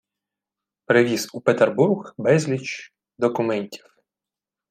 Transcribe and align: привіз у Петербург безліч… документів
привіз 0.85 1.29
у 1.33 1.41
Петербург 1.41 2.13
безліч… 2.17 2.93
документів 3.17 3.95